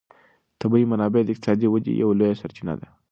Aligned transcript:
طبیعي 0.61 0.85
منابع 0.91 1.21
د 1.25 1.29
اقتصادي 1.33 1.67
ودې 1.69 1.93
یوه 2.01 2.13
لویه 2.19 2.39
سرچینه 2.41 2.73
ده. 2.79 2.87